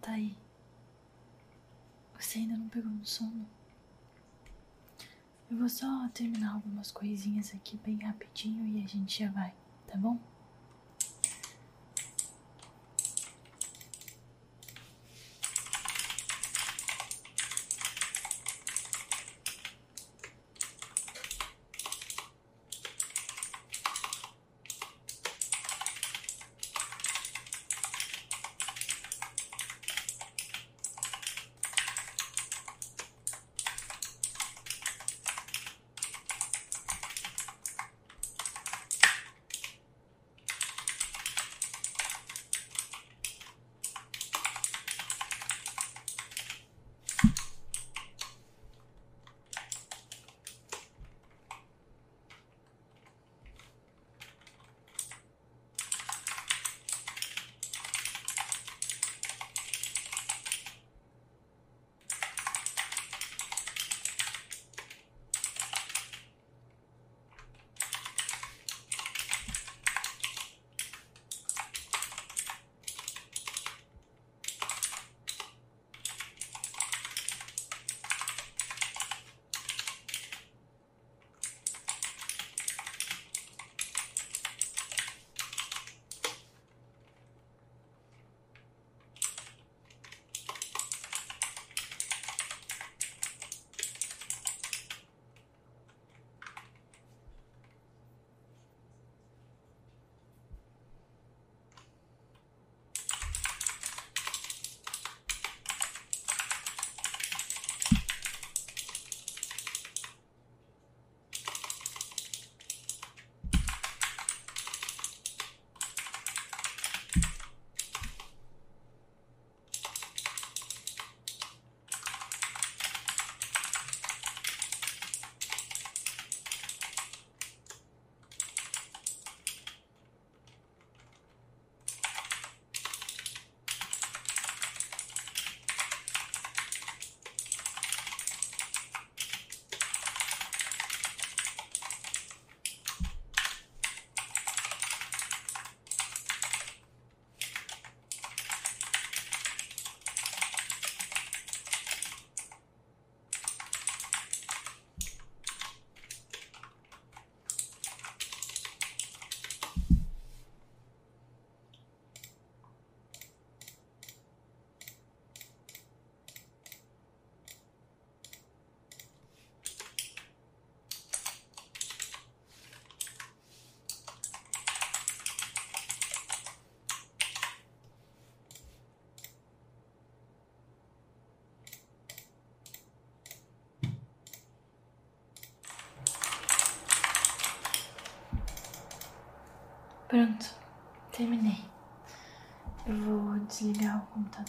Tá 0.00 0.12
aí. 0.12 0.36
Você 2.18 2.38
ainda 2.38 2.56
não 2.56 2.68
pegou 2.68 2.90
no 2.90 3.04
sono? 3.04 3.46
Eu 5.50 5.58
vou 5.58 5.68
só 5.68 6.08
terminar 6.12 6.54
algumas 6.54 6.90
coisinhas 6.90 7.54
aqui 7.54 7.76
bem 7.78 7.96
rapidinho 7.98 8.66
e 8.66 8.82
a 8.82 8.86
gente 8.86 9.22
já 9.24 9.30
vai, 9.30 9.54
tá 9.86 9.96
bom? 9.96 10.18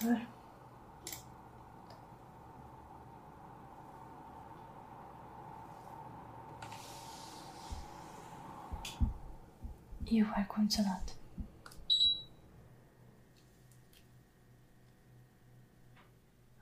Computador. 0.00 0.26
E 10.06 10.22
o 10.22 10.26
ar-condicionado. 10.34 11.12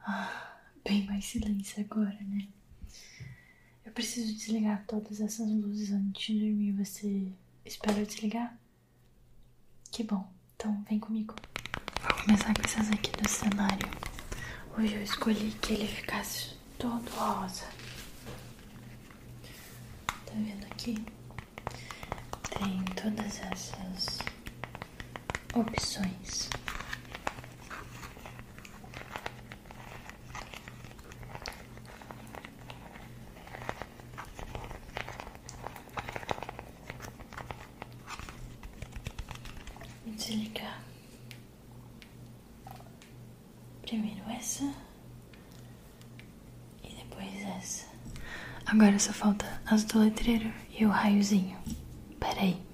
Ah, 0.07 0.59
bem 0.85 1.07
mais 1.07 1.25
silêncio 1.25 1.83
agora, 1.83 2.19
né? 2.23 2.49
Eu 3.85 3.93
preciso 3.93 4.35
desligar 4.35 4.85
todas 4.87 5.21
essas 5.21 5.49
luzes 5.49 5.93
antes 5.93 6.35
de 6.35 6.41
dormir. 6.41 6.73
Você 6.73 7.33
espera 7.65 7.99
eu 7.99 8.07
desligar? 8.07 8.59
Que 9.91 10.05
bom, 10.05 10.31
então 10.55 10.83
vem 10.85 10.99
comigo. 11.01 11.35
Começar 12.25 12.55
com 12.55 12.63
essas 12.65 12.91
aqui 12.91 13.11
do 13.13 13.29
cenário. 13.29 13.89
Hoje 14.77 14.95
eu 14.95 15.03
escolhi 15.03 15.51
que 15.63 15.73
ele 15.75 15.87
ficasse 15.89 16.55
todo 16.79 17.09
rosa. 17.11 17.65
Tá 20.27 20.33
vendo 20.35 20.65
aqui? 20.67 21.05
Tem 22.51 22.85
todas 22.95 23.41
essas 23.41 24.19
opções. 25.55 26.51
Vou 40.05 40.15
desligar. 40.15 40.81
Primeiro 43.83 44.23
essa 44.31 44.65
e 46.85 46.95
depois 46.95 47.35
essa. 47.57 47.87
Só 48.99 49.13
falta 49.13 49.47
as 49.65 49.85
do 49.85 50.01
letreiro 50.01 50.53
e 50.77 50.85
o 50.85 50.89
raiozinho. 50.89 51.57
Peraí. 52.19 52.68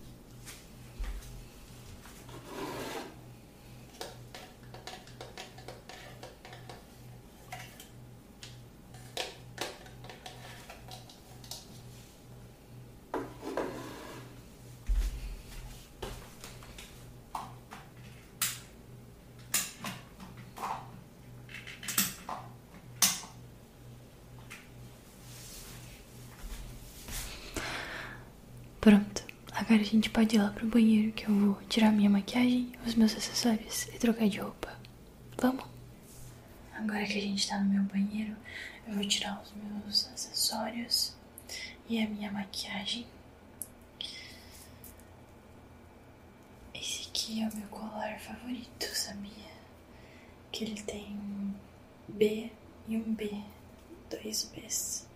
Pronto, 28.84 29.24
agora 29.52 29.80
a 29.80 29.84
gente 29.84 30.10
pode 30.10 30.36
ir 30.36 30.42
lá 30.42 30.50
pro 30.50 30.68
banheiro 30.68 31.10
que 31.12 31.24
eu 31.24 31.34
vou 31.34 31.54
tirar 31.70 31.90
minha 31.90 32.10
maquiagem, 32.10 32.70
os 32.86 32.94
meus 32.94 33.16
acessórios 33.16 33.84
e 33.88 33.98
trocar 33.98 34.28
de 34.28 34.38
roupa. 34.38 34.78
Vamos? 35.38 35.64
Agora 36.74 37.02
que 37.06 37.16
a 37.16 37.22
gente 37.22 37.48
tá 37.48 37.58
no 37.60 37.70
meu 37.70 37.82
banheiro, 37.84 38.36
eu 38.86 38.92
vou 38.92 39.08
tirar 39.08 39.42
os 39.42 39.54
meus 39.54 40.06
acessórios 40.08 41.16
e 41.88 41.98
a 41.98 42.06
minha 42.06 42.30
maquiagem. 42.30 43.06
Esse 46.74 47.08
aqui 47.08 47.42
é 47.42 47.48
o 47.48 47.56
meu 47.56 47.68
colar 47.68 48.20
favorito, 48.20 48.84
sabia? 48.94 49.54
Que 50.52 50.64
ele 50.64 50.82
tem 50.82 51.06
um 51.06 51.54
B 52.06 52.52
e 52.86 52.98
um 52.98 53.14
B, 53.14 53.30
dois 54.10 54.52
Bs 54.54 55.08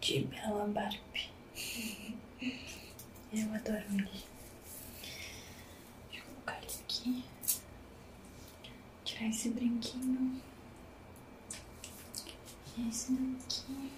de 0.00 0.20
Bela 0.20 0.68
Barbie. 0.68 1.32
Eu 3.30 3.54
adoro 3.54 3.84
ele. 3.92 4.24
Deixa 6.10 6.18
eu 6.18 6.22
colocar 6.24 6.56
ele 6.62 6.72
aqui. 6.84 7.24
Tirar 9.04 9.26
esse 9.28 9.50
brinquinho. 9.50 10.42
E 12.76 12.88
esse 12.88 13.12
daqui. 13.12 13.92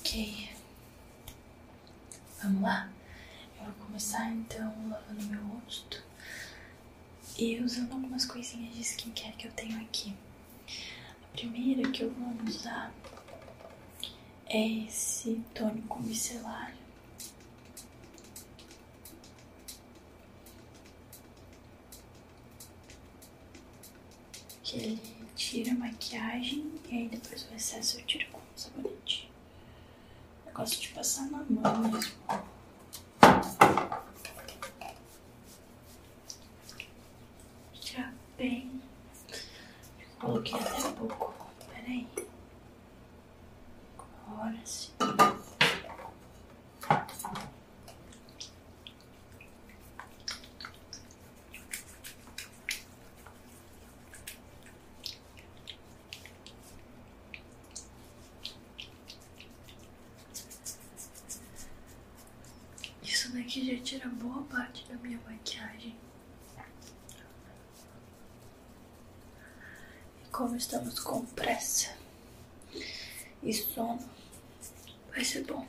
Ok. 0.00 0.50
Vamos 2.42 2.62
lá? 2.62 2.90
Eu 3.58 3.64
vou 3.66 3.86
começar 3.86 4.30
então 4.30 4.88
lavando 4.88 5.22
meu 5.24 5.44
rosto 5.46 6.02
e 7.38 7.60
usando 7.60 7.92
algumas 7.92 8.24
coisinhas 8.26 8.74
de 8.74 8.80
skincare 8.82 9.36
que 9.36 9.46
eu 9.46 9.52
tenho 9.52 9.80
aqui. 9.82 10.14
A 11.22 11.36
primeira 11.36 11.88
que 11.90 12.02
eu 12.02 12.10
vou 12.12 12.34
usar 12.46 12.92
é 14.48 14.84
esse 14.84 15.42
tônico 15.54 16.02
micelar. 16.02 16.74
Que 24.62 24.76
ele 24.76 25.02
tira 25.34 25.72
a 25.72 25.74
maquiagem 25.74 26.72
e 26.90 26.96
aí 26.96 27.08
depois 27.08 27.46
o 27.50 27.54
excesso 27.54 27.98
eu 27.98 28.06
tiro 28.06 28.30
com 28.30 28.38
o 28.38 28.42
sabonete. 28.56 29.30
Eu 30.46 30.52
gosto 30.52 30.80
de 30.80 30.88
passar 30.88 31.30
na 31.30 31.38
mão 31.38 31.90
mesmo. 31.90 32.14
Tirar 37.80 38.14
bem. 38.36 38.80
Coloquei 40.18 40.58
até 40.58 40.90
pouco. 40.92 41.34
Peraí. 41.70 42.06
Agora 44.48 44.64
sim. 44.64 44.92
Isso 63.02 63.32
daqui 63.32 63.76
já 63.76 63.82
tira 63.82 64.08
boa 64.08 64.42
parte 64.44 64.86
da 64.88 64.94
minha 64.94 65.20
maquiagem. 65.28 65.94
E 70.24 70.28
como 70.30 70.56
estamos 70.56 70.98
com 71.00 71.26
pressa 71.26 71.94
e 73.42 73.52
sono, 73.52 74.17
vai 75.18 75.24
ser 75.24 75.42
bom. 75.42 75.66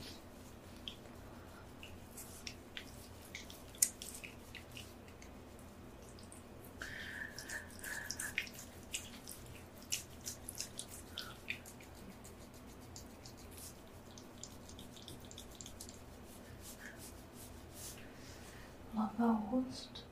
Lavar 18.94 19.30
o 19.30 19.34
rosto. 19.34 20.10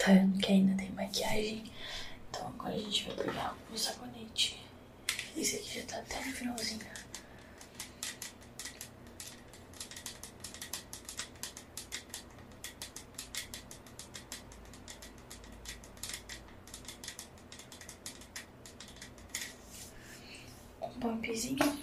Tá 0.00 0.14
vendo 0.14 0.38
que 0.38 0.50
ainda 0.50 0.74
tem 0.76 0.90
maquiagem? 1.10 1.64
Então 2.30 2.46
agora 2.46 2.74
a 2.74 2.78
gente 2.78 3.04
vai 3.08 3.16
pegar 3.26 3.56
o 3.72 3.76
sabonete. 3.76 4.64
Esse 5.36 5.56
aqui 5.56 5.80
já 5.80 5.86
tá 5.86 5.98
até 5.98 6.24
no 6.24 6.32
finalzinho. 6.32 6.80
Um 20.80 20.88
pumpzinho. 21.00 21.80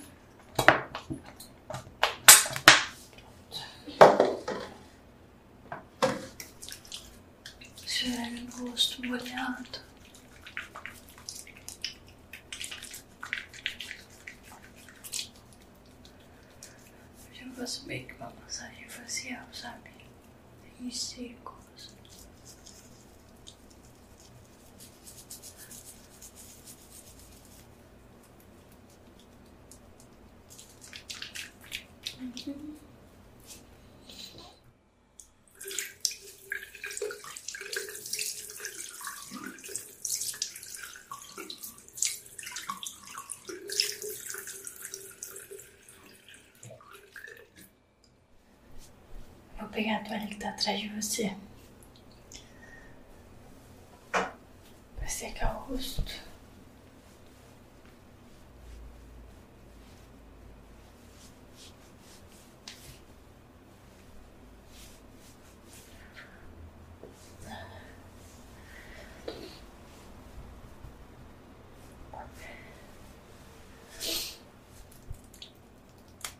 Tirar 7.85 8.31
o 8.61 8.66
rosto 8.77 9.03
molhado. 9.07 9.79
Eu 17.41 17.51
faço 17.55 17.87
meio 17.87 18.05
que 18.05 18.13
uma 18.13 18.29
massagem 18.29 18.87
facial, 18.87 19.47
sabe? 19.51 19.89
Em 20.79 20.91
círculos. 20.91 21.91
Uhum. 32.19 32.86
Pegar 49.77 49.97
a 49.97 49.99
toalha 49.99 50.25
que 50.25 50.37
tá 50.37 50.49
atrás 50.49 50.79
de 50.79 50.89
você. 50.89 51.35
Pra 54.11 55.07
secar 55.07 55.55
o 55.55 55.71
rosto. 55.71 56.25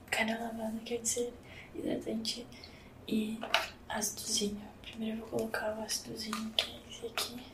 Canela 0.10 0.46
lavada 0.46 0.79
quer 0.84 0.98
dizer 1.01 1.32
hidratante 1.75 2.48
e 3.08 3.40
ácidozinho. 3.88 4.62
Primeiro 4.82 5.20
eu 5.20 5.28
vou 5.28 5.40
colocar 5.40 5.78
o 5.78 5.82
ácidozinho, 5.84 6.52
que 6.52 6.72
é 6.72 6.82
esse 6.90 7.06
aqui. 7.06 7.48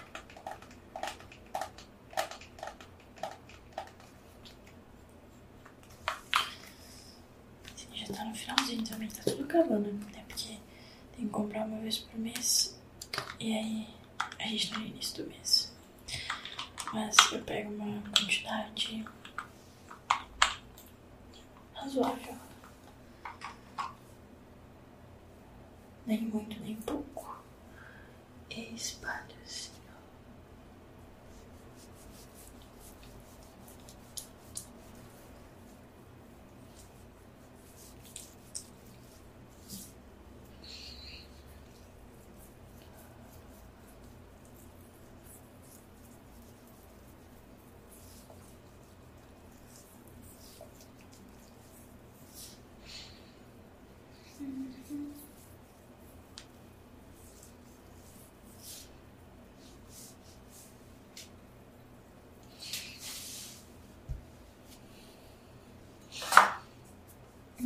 Esse 7.75 7.87
já 7.93 8.13
tá 8.13 8.25
no 8.25 8.35
finalzinho 8.35 8.83
também, 8.83 9.09
tá 9.09 9.23
tudo 9.23 9.43
acabando, 9.43 9.91
né? 9.91 10.23
Porque 10.27 10.57
tem 11.15 11.25
que 11.25 11.31
comprar 11.31 11.65
uma 11.65 11.79
vez 11.79 11.99
por 11.99 12.19
mês. 12.19 12.79
E 13.39 13.53
aí 13.57 13.87
a 14.39 14.47
gente 14.47 14.71
tá 14.71 14.79
no 14.79 14.85
início 14.85 15.23
do 15.23 15.29
mês. 15.29 15.73
Mas 16.93 17.15
eu 17.31 17.41
pego 17.43 17.73
uma 17.73 18.01
quantidade 18.11 19.05
razoável. 21.73 22.37
Nem 26.05 26.21
muito, 26.21 26.59
nem 26.61 26.75
pouco. 26.75 27.41
E 28.49 28.73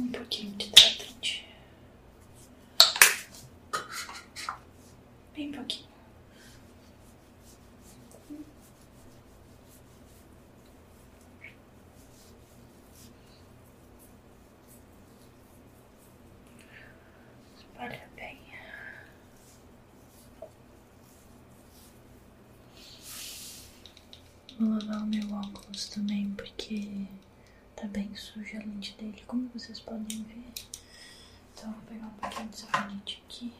um 0.07 0.11
pouquinho 0.11 0.55
de 0.55 0.67
hidratante. 0.67 1.45
Bem 5.35 5.51
pouquinho. 5.51 5.87
Espalha 17.57 18.09
bem. 18.15 18.39
Vou 24.57 24.69
lavar 24.69 25.03
o 25.03 25.05
meu 25.05 25.31
óculos 25.33 25.89
também 25.89 26.31
porque 26.31 27.07
tá 27.77 27.86
bem 27.89 28.13
suja 28.15 28.57
a 28.57 28.62
lente 28.62 28.93
dele, 28.98 29.24
como 29.27 29.48
vocês 29.50 29.79
podem 29.79 30.24
ver. 30.24 30.51
Então 31.53 31.72
vou 31.72 31.81
pegar 31.84 32.07
um 32.07 32.10
pouquinho 32.10 32.50
de 32.50 32.57
sabonete 32.57 33.24
aqui. 33.24 33.53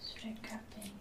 Esfregar 0.00 0.62
bem. 0.76 0.92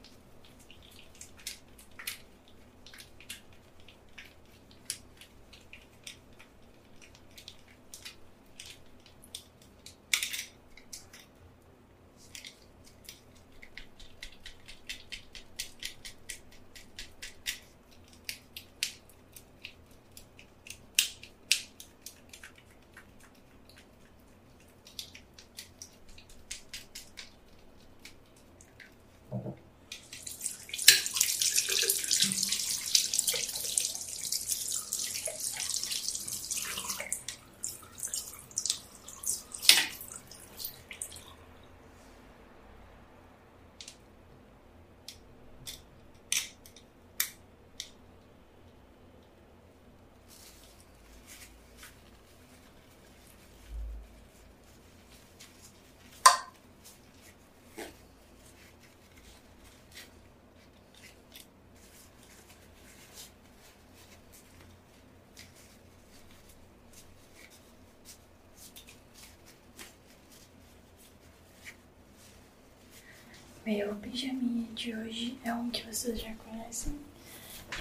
Meu 73.66 73.96
pijaminha 73.96 74.72
de 74.76 74.96
hoje 74.96 75.40
é 75.44 75.52
um 75.52 75.72
que 75.72 75.84
vocês 75.88 76.22
já 76.22 76.32
conhecem. 76.36 77.00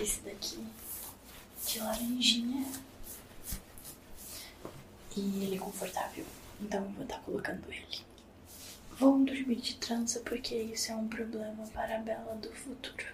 Esse 0.00 0.23
daqui 0.23 0.67
de 1.67 1.79
laranjinha. 1.79 2.67
E 5.14 5.45
ele 5.45 5.57
é 5.57 5.59
confortável, 5.59 6.25
então 6.59 6.85
vou 6.93 7.03
estar 7.03 7.19
colocando 7.19 7.71
ele. 7.71 8.00
Vou 8.99 9.23
dormir 9.26 9.57
de 9.57 9.75
trança 9.75 10.21
porque 10.21 10.55
isso 10.55 10.91
é 10.91 10.95
um 10.95 11.07
problema 11.07 11.67
para 11.67 11.97
a 11.97 12.00
Bela 12.00 12.35
do 12.37 12.50
futuro. 12.55 13.05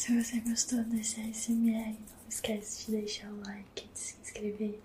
Se 0.00 0.18
você 0.18 0.40
gostou 0.40 0.82
desse 0.84 1.20
ASMR, 1.20 1.92
não 1.92 2.28
esquece 2.30 2.86
de 2.86 2.92
deixar 2.92 3.30
o 3.30 3.40
like, 3.42 3.86
de 3.86 3.98
se 3.98 4.16
inscrever, 4.22 4.80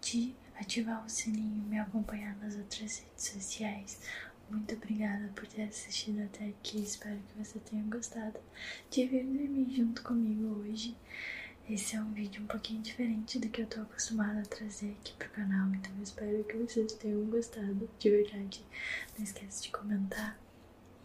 de 0.00 0.34
ativar 0.56 1.06
o 1.06 1.08
sininho 1.08 1.62
e 1.64 1.68
me 1.68 1.78
acompanhar 1.78 2.36
nas 2.38 2.56
outras 2.56 2.98
redes 2.98 3.28
sociais. 3.28 4.00
Muito 4.50 4.74
obrigada 4.74 5.28
por 5.36 5.46
ter 5.46 5.62
assistido 5.62 6.20
até 6.24 6.46
aqui. 6.48 6.82
Espero 6.82 7.16
que 7.28 7.44
você 7.44 7.60
tenha 7.60 7.84
gostado 7.84 8.40
de 8.90 9.06
vir 9.06 9.24
dormir 9.24 9.72
junto 9.72 10.02
comigo 10.02 10.58
hoje. 10.58 10.96
Esse 11.70 11.94
é 11.94 12.00
um 12.00 12.12
vídeo 12.12 12.42
um 12.42 12.48
pouquinho 12.48 12.82
diferente 12.82 13.38
do 13.38 13.48
que 13.48 13.62
eu 13.62 13.66
tô 13.68 13.82
acostumada 13.82 14.40
a 14.40 14.46
trazer 14.46 14.96
aqui 14.98 15.14
pro 15.16 15.30
canal, 15.30 15.72
então 15.76 15.92
eu 15.96 16.02
espero 16.02 16.42
que 16.42 16.56
vocês 16.56 16.92
tenham 16.94 17.24
gostado 17.26 17.88
de 18.00 18.10
verdade. 18.10 18.64
Não 19.16 19.22
esquece 19.22 19.62
de 19.62 19.70
comentar 19.70 20.36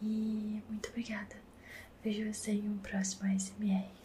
e 0.01 0.63
muito 0.67 0.89
obrigada. 0.89 1.50
Vejo 2.03 2.33
você 2.33 2.51
em 2.51 2.67
um 2.67 2.77
próximo 2.79 3.31
ASMR. 3.31 4.00